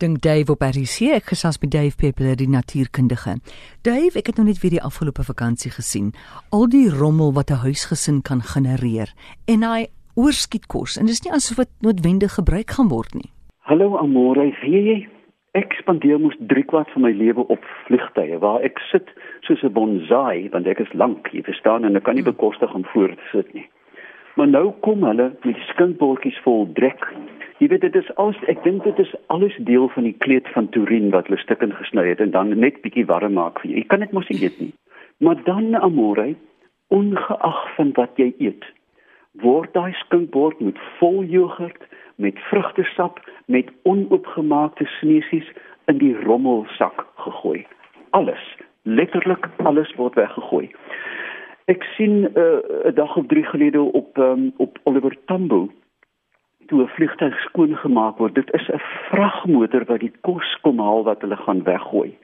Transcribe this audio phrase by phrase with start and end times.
[0.00, 3.34] Dink Dave op RC, ek gesels met Dave Peppler, die natuurkundige.
[3.84, 6.14] Dave, ek het nou net weer die afgelope vakansie gesien.
[6.56, 9.12] Al die rommel wat 'n huisgesin kan genereer
[9.44, 13.28] en hy oorskiet kos en dis nie asof dit noodwendig gebruik gaan word nie.
[13.68, 15.08] Hallo Amore, weet jy?
[15.52, 19.06] Ek spandeer mos 3 kwart van my lewe op vliegtye waar ek sit
[19.44, 22.32] soos 'n bonsai want ek is lank, jy verstaan en ek kan nie hmm.
[22.32, 23.68] bekostig om voor te sit nie.
[24.36, 27.04] Maar nou kom hulle met skinkbordjies vol drek
[27.60, 30.70] Jy weet dit is alles ek dink dit is alles deel van die kleed van
[30.72, 33.80] Turin wat hulle stukkend gesny het en dan net bietjie warm maak vir jou.
[33.82, 34.72] Jy kan dit mos eet nie.
[35.20, 36.30] Maar dan amore,
[36.88, 38.64] ongeag van wat jy eet,
[39.44, 41.84] word daai skinkbord met vol jogurt,
[42.16, 43.20] met vrugtesap,
[43.52, 45.52] met onoopgemaakte sneesies
[45.92, 47.66] in die rommelsak gegooi.
[48.16, 48.40] Alles,
[48.88, 50.70] letterlik alles word weggegooi.
[51.68, 55.68] Ek sien eh, 'n uh, dag of 3 gelede op um, op Oliver Tambo
[56.70, 61.02] toe 'n vliegtuig skoon gemaak word, dit is 'n vragmotor wat die kos kom haal
[61.04, 62.16] wat hulle gaan weggooi.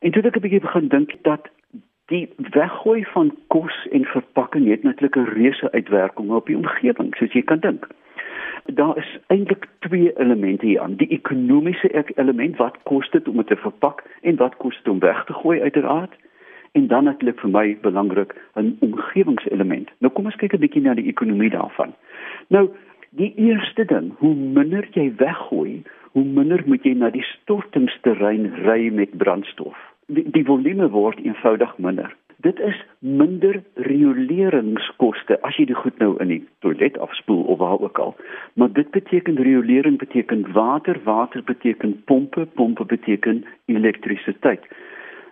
[0.00, 1.48] En toe ek 'n bietjie begin dink dat
[2.06, 7.32] die weggooi van kos en verpakking het natuurlik 'n reuse uitwerking op die omgewing, soos
[7.32, 7.86] jy kan dink.
[8.64, 10.94] Daar is eintlik twee elemente hier aan.
[10.94, 14.98] Die ekonomiese element, wat kos dit om dit te verpak en wat kos dit om
[14.98, 16.14] weg te gooi uiteraard?
[16.72, 19.90] En dan natuurlik vir my belangrik 'n omgewingselement.
[19.98, 21.94] Nou kom ons kyk 'n bietjie na die ekonomie daarvan.
[22.48, 22.70] Nou
[23.10, 28.90] Die eerste ding, hoe minder jy weggooi, hoe minder moet jy na die stortingsterrein ry
[28.92, 29.76] met brandstof.
[30.12, 32.12] Die, die volume word eenvoudig minder.
[32.44, 37.80] Dit is minder rioleringskoste as jy dit goed nou in die toilet afspoel of waar
[37.80, 38.12] ook al.
[38.60, 44.68] Maar dit beteken riolering beteken water, water beteken pompe, pompe beteken elektrisiteit.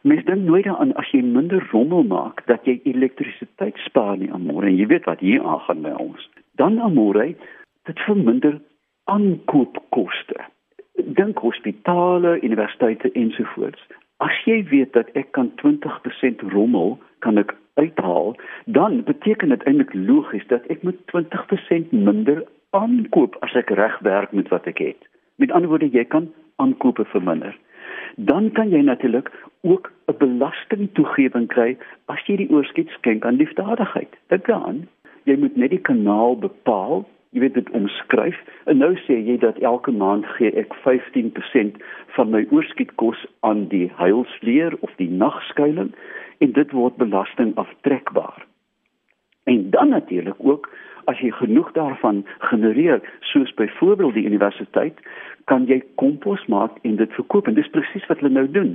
[0.03, 4.67] Mens dink nooit daaraan as jy minder rommel maak dat jy elektrisiteit spaar nie amore
[4.71, 6.27] en jy weet wat hier aangaan by ons.
[6.57, 7.35] Dan amore,
[7.87, 8.61] dit verminder
[9.05, 10.41] aankoopkoste.
[11.19, 13.83] Dink hospitale, universiteite ensovoorts.
[14.25, 18.33] As jy weet dat ek kan 20% rommel kan ek uithaal,
[18.65, 22.43] dan beteken dit eintlik logies dat ek met 20% minder
[22.77, 25.09] aankoop as ek reg werk met wat ek het.
[25.37, 27.53] Met ander woorde, jy kan aankope verminder.
[28.17, 29.29] Dan kan jy natuurlik
[29.61, 34.17] ook 'n belastingtoegewing kry as jy die oorskiet skenk aan liefdadigheid.
[34.29, 34.89] Dink aan,
[35.25, 37.05] jy moet net die kanaal bepaal
[37.37, 41.77] jy weet dit omskryf en nou sê jy dat elke maand gee ek 15%
[42.17, 45.93] van my oorskietkos aan die huilsleer of die nagskuiling
[46.41, 48.41] en dit word belasting aftrekbaar.
[49.53, 50.71] En dan natuurlik ook
[51.13, 54.97] as jy genoeg daarvan genereer soos byvoorbeeld die universiteit
[55.45, 58.75] kan jy kompos maak en dit verkoop en dis presies wat hulle nou doen.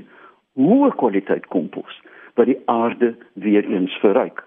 [0.62, 1.98] Hoë kwaliteit kompos
[2.38, 4.46] wat die aarde weer eens verryk.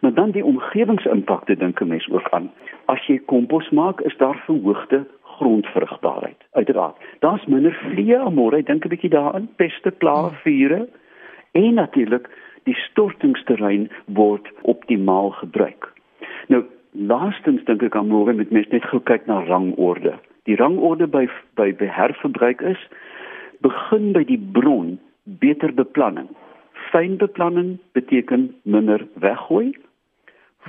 [0.00, 2.50] Maar dan die omgewingsimpakte dink 'n mens ook aan.
[2.84, 6.44] As jy kompos maak, is daar verhoogde grondvrugbaarheid.
[6.52, 6.96] Uiteraard.
[7.18, 10.88] Daar's minder vliee amore, dink 'n bietjie daaraan, peste, plaae, vure
[11.52, 12.28] en natuurlik
[12.64, 15.92] die stortingsterrein word optimaal gebruik.
[16.46, 20.14] Nou, laastens dink ek amore met mens net kyk na rangorde.
[20.44, 22.88] Die rangorde by by herverbruik is
[23.60, 26.28] begin by die bron, beter beplanning.
[26.90, 29.74] Fyn beplanning beteken minder weggooi,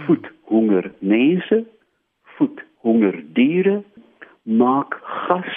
[0.05, 1.63] voed honger mense,
[2.37, 3.81] voed honger diere,
[4.43, 4.95] maak
[5.27, 5.55] gas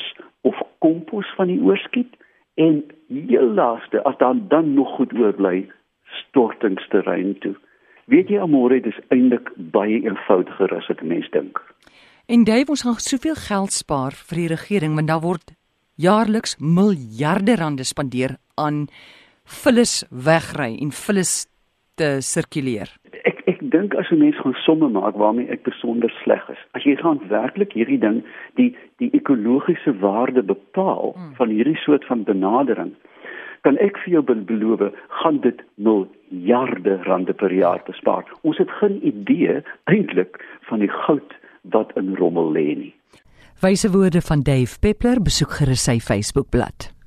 [0.48, 2.16] of kompos van die oorskiet
[2.60, 5.68] en heel laaste as dan dan nog goed oorbly
[6.22, 7.54] stortingsterrein toe.
[8.10, 11.60] Weet jy amore dis eintlik baie eenvoudiger as wat mense dink.
[12.30, 15.54] En Dave ons gaan soveel geld spaar vir die regering want daar word
[16.00, 18.86] jaarliks miljarde rande spandeer aan
[19.62, 21.44] vullis wegry en vullis
[22.00, 23.00] te sirkuleer
[23.70, 26.62] dink as 'n mens gaan somme maak waarmee ek besonder sleg is.
[26.72, 28.22] As jy gaan werklik hierdie ding
[28.54, 31.34] die die ekologiese waarde bepaal hmm.
[31.34, 32.92] van hierdie soort van benadering,
[33.60, 38.25] kan ek vir jou beloof, gaan dit miljarde rande per jaar bespaar.
[38.42, 42.94] Ons het geen idee eintlik van die goud wat in rommel lê nie.
[43.60, 47.00] Wyse woorde van Dave Peppler besoek gerus sy Facebookblad.